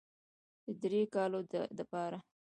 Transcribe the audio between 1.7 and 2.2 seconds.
دپاره